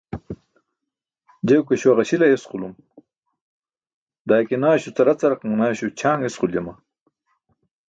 je 1.47 1.53
guke 1.59 1.75
śuwa 1.81 1.97
ġaśil 1.97 2.21
ayesqulum 2.25 2.73
daa 4.27 4.41
ike 4.43 4.55
naśo 4.61 4.89
caracaraq 4.97 5.41
manaaśo 5.47 5.85
ćʰaaṅ 5.99 6.19
esquljama 6.27 6.73